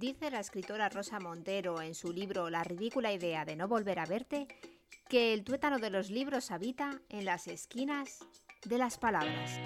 Dice 0.00 0.30
la 0.30 0.38
escritora 0.38 0.88
Rosa 0.88 1.18
Montero 1.18 1.82
en 1.82 1.92
su 1.92 2.12
libro 2.12 2.50
La 2.50 2.62
ridícula 2.62 3.12
idea 3.12 3.44
de 3.44 3.56
no 3.56 3.66
volver 3.66 3.98
a 3.98 4.06
verte 4.06 4.46
que 5.08 5.34
el 5.34 5.42
tuétano 5.42 5.80
de 5.80 5.90
los 5.90 6.08
libros 6.08 6.52
habita 6.52 7.00
en 7.08 7.24
las 7.24 7.48
esquinas 7.48 8.20
de 8.64 8.78
las 8.78 8.96
palabras. 8.96 9.58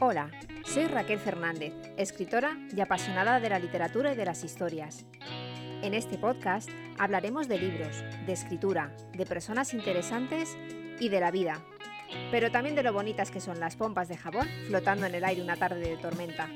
Hola, 0.00 0.32
soy 0.64 0.86
Raquel 0.86 1.20
Fernández, 1.20 1.72
escritora 1.96 2.58
y 2.76 2.80
apasionada 2.80 3.38
de 3.38 3.50
la 3.50 3.60
literatura 3.60 4.12
y 4.12 4.16
de 4.16 4.24
las 4.24 4.42
historias. 4.42 5.06
En 5.82 5.94
este 5.94 6.18
podcast 6.18 6.68
hablaremos 6.98 7.46
de 7.46 7.60
libros, 7.60 8.02
de 8.26 8.32
escritura, 8.32 8.96
de 9.12 9.26
personas 9.26 9.74
interesantes 9.74 10.58
y 10.98 11.08
de 11.08 11.20
la 11.20 11.30
vida, 11.30 11.64
pero 12.30 12.50
también 12.50 12.74
de 12.74 12.82
lo 12.82 12.92
bonitas 12.92 13.30
que 13.30 13.40
son 13.40 13.60
las 13.60 13.76
pompas 13.76 14.08
de 14.08 14.16
jabón 14.16 14.48
flotando 14.68 15.06
en 15.06 15.14
el 15.14 15.24
aire 15.24 15.42
una 15.42 15.56
tarde 15.56 15.80
de 15.80 15.96
tormenta. 15.96 16.48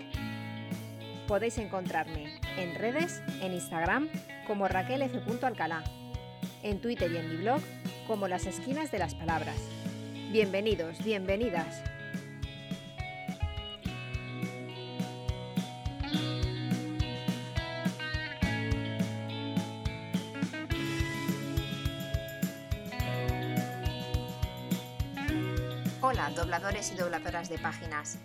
Podéis 1.26 1.58
encontrarme 1.58 2.38
en 2.56 2.74
redes, 2.74 3.22
en 3.40 3.54
Instagram 3.54 4.08
como 4.46 4.68
Raquel 4.68 5.02
en 6.62 6.80
Twitter 6.80 7.10
y 7.12 7.16
en 7.16 7.30
mi 7.30 7.36
blog 7.36 7.60
como 8.06 8.28
Las 8.28 8.46
Esquinas 8.46 8.90
de 8.90 8.98
las 8.98 9.14
Palabras. 9.14 9.56
Bienvenidos, 10.32 11.02
bienvenidas. 11.04 11.93
Hola, 26.06 26.28
dobladores 26.28 26.92
y 26.92 26.96
dobladoras 26.96 27.48
de 27.48 27.58
páginas. 27.58 28.18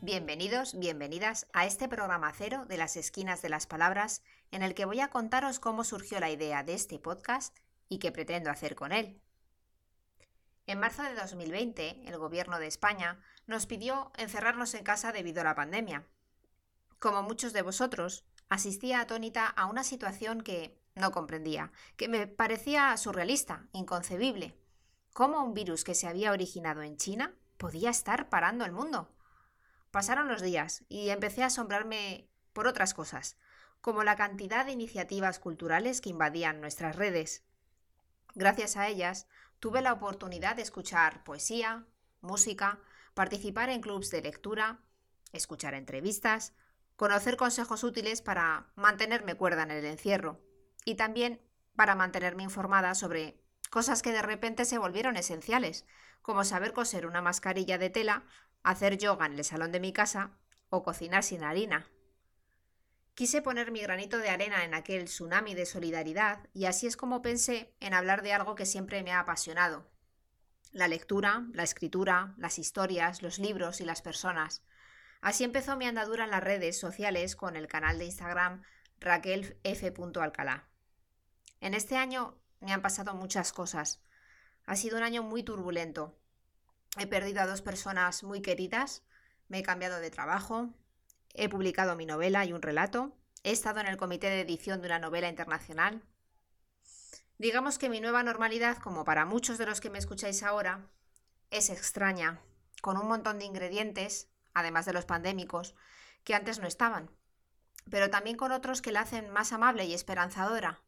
Bienvenidos, 0.00 0.76
bienvenidas 0.76 1.46
a 1.52 1.64
este 1.64 1.88
programa 1.88 2.32
cero 2.36 2.64
de 2.68 2.76
las 2.76 2.96
esquinas 2.96 3.40
de 3.40 3.48
las 3.48 3.68
palabras 3.68 4.24
en 4.50 4.64
el 4.64 4.74
que 4.74 4.84
voy 4.84 4.98
a 4.98 5.10
contaros 5.10 5.60
cómo 5.60 5.84
surgió 5.84 6.18
la 6.18 6.28
idea 6.28 6.64
de 6.64 6.74
este 6.74 6.98
podcast 6.98 7.56
y 7.88 8.00
qué 8.00 8.10
pretendo 8.10 8.50
hacer 8.50 8.74
con 8.74 8.90
él. 8.90 9.22
En 10.66 10.80
marzo 10.80 11.04
de 11.04 11.14
2020, 11.14 12.02
el 12.08 12.18
Gobierno 12.18 12.58
de 12.58 12.66
España 12.66 13.20
nos 13.46 13.66
pidió 13.66 14.10
encerrarnos 14.18 14.74
en 14.74 14.82
casa 14.82 15.12
debido 15.12 15.42
a 15.42 15.44
la 15.44 15.54
pandemia. 15.54 16.08
Como 16.98 17.22
muchos 17.22 17.52
de 17.52 17.62
vosotros, 17.62 18.24
asistía 18.48 19.02
atónita 19.02 19.46
a 19.46 19.66
una 19.66 19.84
situación 19.84 20.40
que 20.40 20.76
no 20.96 21.12
comprendía, 21.12 21.70
que 21.96 22.08
me 22.08 22.26
parecía 22.26 22.96
surrealista, 22.96 23.68
inconcebible, 23.70 24.59
cómo 25.20 25.44
un 25.44 25.52
virus 25.52 25.84
que 25.84 25.94
se 25.94 26.06
había 26.06 26.32
originado 26.32 26.80
en 26.80 26.96
China 26.96 27.34
podía 27.58 27.90
estar 27.90 28.30
parando 28.30 28.64
el 28.64 28.72
mundo. 28.72 29.14
Pasaron 29.90 30.28
los 30.28 30.40
días 30.40 30.82
y 30.88 31.10
empecé 31.10 31.42
a 31.42 31.48
asombrarme 31.48 32.30
por 32.54 32.66
otras 32.66 32.94
cosas, 32.94 33.36
como 33.82 34.02
la 34.02 34.16
cantidad 34.16 34.64
de 34.64 34.72
iniciativas 34.72 35.38
culturales 35.38 36.00
que 36.00 36.08
invadían 36.08 36.62
nuestras 36.62 36.96
redes. 36.96 37.44
Gracias 38.34 38.78
a 38.78 38.88
ellas, 38.88 39.26
tuve 39.58 39.82
la 39.82 39.92
oportunidad 39.92 40.56
de 40.56 40.62
escuchar 40.62 41.22
poesía, 41.22 41.84
música, 42.22 42.80
participar 43.12 43.68
en 43.68 43.82
clubs 43.82 44.10
de 44.10 44.22
lectura, 44.22 44.80
escuchar 45.34 45.74
entrevistas, 45.74 46.54
conocer 46.96 47.36
consejos 47.36 47.84
útiles 47.84 48.22
para 48.22 48.72
mantenerme 48.74 49.34
cuerda 49.34 49.64
en 49.64 49.72
el 49.72 49.84
encierro 49.84 50.40
y 50.86 50.94
también 50.94 51.42
para 51.76 51.94
mantenerme 51.94 52.42
informada 52.42 52.94
sobre 52.94 53.39
cosas 53.70 54.02
que 54.02 54.12
de 54.12 54.22
repente 54.22 54.64
se 54.64 54.78
volvieron 54.78 55.16
esenciales, 55.16 55.86
como 56.22 56.44
saber 56.44 56.72
coser 56.72 57.06
una 57.06 57.22
mascarilla 57.22 57.78
de 57.78 57.88
tela, 57.88 58.24
hacer 58.62 58.98
yoga 58.98 59.26
en 59.26 59.38
el 59.38 59.44
salón 59.44 59.72
de 59.72 59.80
mi 59.80 59.92
casa 59.92 60.32
o 60.68 60.82
cocinar 60.82 61.22
sin 61.22 61.44
harina. 61.44 61.88
Quise 63.14 63.42
poner 63.42 63.70
mi 63.70 63.80
granito 63.80 64.18
de 64.18 64.30
arena 64.30 64.64
en 64.64 64.74
aquel 64.74 65.04
tsunami 65.04 65.54
de 65.54 65.66
solidaridad 65.66 66.48
y 66.52 66.66
así 66.66 66.86
es 66.86 66.96
como 66.96 67.22
pensé 67.22 67.74
en 67.80 67.94
hablar 67.94 68.22
de 68.22 68.32
algo 68.32 68.54
que 68.54 68.66
siempre 68.66 69.02
me 69.02 69.12
ha 69.12 69.20
apasionado. 69.20 69.90
La 70.72 70.88
lectura, 70.88 71.46
la 71.52 71.62
escritura, 71.62 72.34
las 72.38 72.58
historias, 72.58 73.22
los 73.22 73.38
libros 73.38 73.80
y 73.80 73.84
las 73.84 74.02
personas. 74.02 74.62
Así 75.20 75.44
empezó 75.44 75.76
mi 75.76 75.86
andadura 75.86 76.24
en 76.24 76.30
las 76.30 76.42
redes 76.42 76.78
sociales 76.78 77.36
con 77.36 77.56
el 77.56 77.66
canal 77.66 77.98
de 77.98 78.06
Instagram 78.06 78.62
Raquel 79.00 79.58
F. 79.64 79.92
Alcalá. 80.20 80.68
En 81.60 81.74
este 81.74 81.96
año 81.96 82.38
me 82.60 82.72
han 82.72 82.82
pasado 82.82 83.14
muchas 83.14 83.52
cosas. 83.52 84.00
Ha 84.66 84.76
sido 84.76 84.96
un 84.98 85.02
año 85.02 85.22
muy 85.22 85.42
turbulento. 85.42 86.16
He 86.98 87.06
perdido 87.06 87.40
a 87.40 87.46
dos 87.46 87.62
personas 87.62 88.22
muy 88.22 88.42
queridas, 88.42 89.02
me 89.48 89.58
he 89.58 89.62
cambiado 89.62 90.00
de 90.00 90.10
trabajo, 90.10 90.70
he 91.34 91.48
publicado 91.48 91.96
mi 91.96 92.06
novela 92.06 92.44
y 92.44 92.52
un 92.52 92.62
relato, 92.62 93.16
he 93.42 93.52
estado 93.52 93.80
en 93.80 93.86
el 93.86 93.96
comité 93.96 94.28
de 94.28 94.40
edición 94.40 94.80
de 94.80 94.88
una 94.88 94.98
novela 94.98 95.28
internacional. 95.28 96.02
Digamos 97.38 97.78
que 97.78 97.88
mi 97.88 98.00
nueva 98.00 98.22
normalidad, 98.22 98.78
como 98.78 99.04
para 99.04 99.24
muchos 99.24 99.56
de 99.56 99.66
los 99.66 99.80
que 99.80 99.88
me 99.88 99.98
escucháis 99.98 100.42
ahora, 100.42 100.90
es 101.50 101.70
extraña, 101.70 102.40
con 102.82 102.98
un 102.98 103.08
montón 103.08 103.38
de 103.38 103.46
ingredientes, 103.46 104.28
además 104.52 104.84
de 104.84 104.92
los 104.92 105.06
pandémicos, 105.06 105.74
que 106.22 106.34
antes 106.34 106.58
no 106.58 106.66
estaban, 106.66 107.10
pero 107.88 108.10
también 108.10 108.36
con 108.36 108.52
otros 108.52 108.82
que 108.82 108.92
la 108.92 109.00
hacen 109.00 109.30
más 109.30 109.52
amable 109.52 109.86
y 109.86 109.94
esperanzadora, 109.94 110.82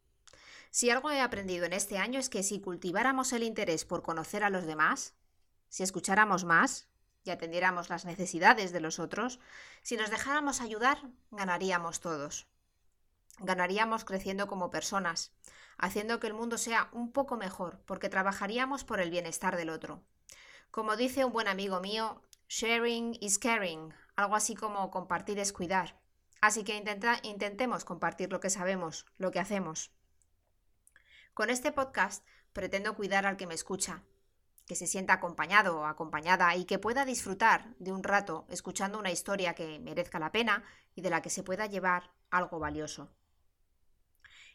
si 0.73 0.89
algo 0.89 1.11
he 1.11 1.21
aprendido 1.21 1.65
en 1.65 1.73
este 1.73 1.99
año 1.99 2.19
es 2.19 2.29
que 2.31 2.41
si 2.41 2.59
cultiváramos 2.59 3.31
el 3.31 3.43
interés 3.43 3.85
por 3.85 4.01
conocer 4.01 4.43
a 4.43 4.49
los 4.49 4.65
demás, 4.65 5.13
si 5.69 5.83
escucháramos 5.83 6.45
más 6.45 6.87
y 7.23 7.29
atendiéramos 7.29 7.91
las 7.91 8.05
necesidades 8.05 8.71
de 8.71 8.79
los 8.79 8.97
otros, 8.97 9.39
si 9.83 9.97
nos 9.97 10.09
dejáramos 10.09 10.61
ayudar, 10.61 10.97
ganaríamos 11.29 11.99
todos. 11.99 12.47
Ganaríamos 13.37 14.03
creciendo 14.03 14.47
como 14.47 14.71
personas, 14.71 15.31
haciendo 15.77 16.19
que 16.19 16.25
el 16.25 16.33
mundo 16.33 16.57
sea 16.57 16.89
un 16.91 17.11
poco 17.11 17.37
mejor, 17.37 17.83
porque 17.85 18.09
trabajaríamos 18.09 18.83
por 18.83 18.99
el 18.99 19.11
bienestar 19.11 19.57
del 19.57 19.69
otro. 19.69 20.01
Como 20.71 20.95
dice 20.95 21.23
un 21.23 21.33
buen 21.33 21.47
amigo 21.47 21.81
mío, 21.81 22.23
sharing 22.49 23.15
is 23.21 23.37
caring, 23.37 23.93
algo 24.15 24.35
así 24.35 24.55
como 24.55 24.89
compartir 24.89 25.37
es 25.37 25.53
cuidar. 25.53 25.99
Así 26.41 26.63
que 26.63 26.83
intentemos 27.21 27.85
compartir 27.85 28.31
lo 28.31 28.39
que 28.39 28.49
sabemos, 28.49 29.05
lo 29.19 29.29
que 29.29 29.39
hacemos. 29.39 29.91
Con 31.33 31.49
este 31.49 31.71
podcast 31.71 32.23
pretendo 32.53 32.95
cuidar 32.95 33.25
al 33.25 33.37
que 33.37 33.47
me 33.47 33.55
escucha, 33.55 34.03
que 34.67 34.75
se 34.75 34.85
sienta 34.85 35.13
acompañado 35.13 35.79
o 35.79 35.85
acompañada 35.85 36.55
y 36.55 36.65
que 36.65 36.77
pueda 36.77 37.05
disfrutar 37.05 37.75
de 37.79 37.91
un 37.91 38.03
rato 38.03 38.45
escuchando 38.49 38.99
una 38.99 39.09
historia 39.09 39.55
que 39.55 39.79
merezca 39.79 40.19
la 40.19 40.31
pena 40.31 40.63
y 40.93 41.01
de 41.01 41.09
la 41.09 41.23
que 41.23 41.31
se 41.31 41.41
pueda 41.41 41.65
llevar 41.65 42.11
algo 42.29 42.59
valioso. 42.59 43.09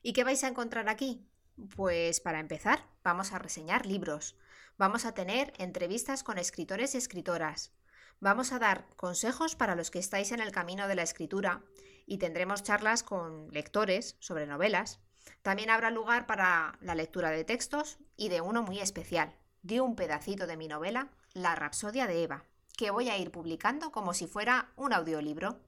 ¿Y 0.02 0.12
qué 0.12 0.22
vais 0.22 0.44
a 0.44 0.48
encontrar 0.48 0.88
aquí? 0.88 1.28
Pues 1.74 2.20
para 2.20 2.38
empezar, 2.38 2.86
vamos 3.02 3.32
a 3.32 3.40
reseñar 3.40 3.84
libros, 3.84 4.36
vamos 4.76 5.04
a 5.04 5.14
tener 5.14 5.52
entrevistas 5.58 6.22
con 6.22 6.38
escritores 6.38 6.94
y 6.94 6.98
escritoras, 6.98 7.72
vamos 8.20 8.52
a 8.52 8.60
dar 8.60 8.86
consejos 8.94 9.56
para 9.56 9.74
los 9.74 9.90
que 9.90 9.98
estáis 9.98 10.30
en 10.30 10.38
el 10.38 10.52
camino 10.52 10.86
de 10.86 10.94
la 10.94 11.02
escritura 11.02 11.64
y 12.06 12.18
tendremos 12.18 12.62
charlas 12.62 13.02
con 13.02 13.48
lectores 13.48 14.16
sobre 14.20 14.46
novelas 14.46 15.00
también 15.42 15.70
habrá 15.70 15.90
lugar 15.90 16.26
para 16.26 16.78
la 16.80 16.94
lectura 16.94 17.30
de 17.30 17.44
textos 17.44 17.98
y 18.16 18.28
de 18.28 18.40
uno 18.40 18.62
muy 18.62 18.80
especial, 18.80 19.34
de 19.62 19.80
un 19.80 19.96
pedacito 19.96 20.46
de 20.46 20.56
mi 20.56 20.68
novela, 20.68 21.10
La 21.32 21.54
Rapsodia 21.54 22.06
de 22.06 22.22
Eva, 22.22 22.44
que 22.76 22.90
voy 22.90 23.08
a 23.08 23.18
ir 23.18 23.30
publicando 23.30 23.92
como 23.92 24.14
si 24.14 24.26
fuera 24.26 24.72
un 24.76 24.92
audiolibro. 24.92 25.60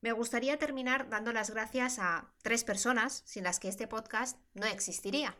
Me 0.00 0.12
gustaría 0.12 0.58
terminar 0.58 1.08
dando 1.08 1.32
las 1.32 1.50
gracias 1.50 1.98
a 1.98 2.32
tres 2.42 2.64
personas 2.64 3.22
sin 3.24 3.44
las 3.44 3.60
que 3.60 3.68
este 3.68 3.86
podcast 3.86 4.38
no 4.54 4.66
existiría. 4.66 5.36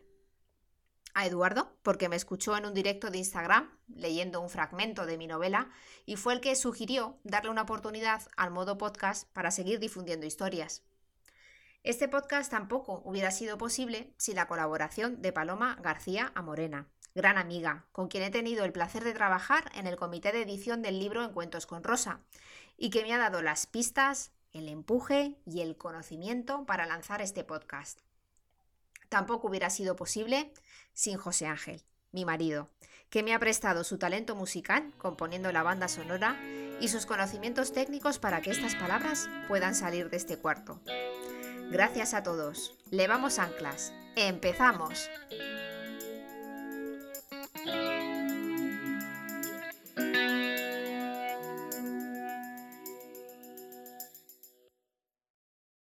A 1.15 1.27
Eduardo, 1.27 1.77
porque 1.83 2.09
me 2.09 2.17
escuchó 2.17 2.57
en 2.57 2.65
un 2.65 2.73
directo 2.73 3.11
de 3.11 3.19
Instagram 3.19 3.71
leyendo 3.89 4.41
un 4.41 4.49
fragmento 4.49 5.05
de 5.05 5.19
mi 5.19 5.27
novela 5.27 5.71
y 6.07 6.17
fue 6.17 6.33
el 6.33 6.41
que 6.41 6.57
sugirió 6.57 7.19
darle 7.23 7.51
una 7.51 7.63
oportunidad 7.63 8.23
al 8.37 8.51
modo 8.51 8.79
podcast 8.79 9.29
para 9.33 9.51
seguir 9.51 9.79
difundiendo 9.79 10.27
historias. 10.27 10.83
Este 11.85 12.07
podcast 12.07 12.49
tampoco 12.49 13.03
hubiera 13.05 13.33
sido 13.33 13.59
posible 13.59 14.15
sin 14.17 14.37
la 14.37 14.47
colaboración 14.47 15.21
de 15.21 15.33
Paloma 15.33 15.77
García 15.83 16.31
Amorena, 16.37 16.87
gran 17.17 17.39
amiga, 17.39 17.87
con 17.91 18.07
quien 18.07 18.23
he 18.23 18.31
tenido 18.31 18.65
el 18.65 18.71
placer 18.71 19.03
de 19.03 19.13
trabajar 19.13 19.69
en 19.75 19.89
el 19.89 19.97
comité 19.97 20.31
de 20.31 20.43
edición 20.43 20.81
del 20.81 21.01
libro 21.01 21.25
Encuentros 21.25 21.67
con 21.67 21.83
Rosa, 21.83 22.21
y 22.77 22.91
que 22.91 23.03
me 23.03 23.13
ha 23.13 23.19
dado 23.19 23.43
las 23.43 23.67
pistas, 23.67 24.31
el 24.53 24.69
empuje 24.69 25.41
y 25.45 25.61
el 25.61 25.77
conocimiento 25.77 26.65
para 26.67 26.87
lanzar 26.87 27.21
este 27.21 27.43
podcast. 27.43 27.99
Tampoco 29.09 29.49
hubiera 29.49 29.69
sido 29.69 29.97
posible 29.97 30.55
sin 30.95 31.17
José 31.17 31.47
Ángel, 31.47 31.83
mi 32.13 32.25
marido, 32.25 32.71
que 33.11 33.25
me 33.25 33.35
ha 33.35 33.41
prestado 33.41 33.83
su 33.83 33.99
talento 33.99 34.37
musical 34.37 34.93
componiendo 34.99 35.51
la 35.51 35.65
banda 35.65 35.89
sonora 35.89 36.41
y 36.81 36.87
sus 36.89 37.07
conocimientos 37.07 37.73
técnicos 37.73 38.21
para 38.21 38.41
que 38.41 38.53
estas 38.53 38.77
palabras 38.77 39.29
puedan 39.49 39.75
salir 39.75 40.11
de 40.11 40.19
este 40.19 40.39
cuarto. 40.39 40.81
Gracias 41.73 42.13
a 42.13 42.23
todos. 42.23 42.75
Levamos 42.91 43.39
anclas. 43.39 43.95
¡Empezamos! 44.15 45.09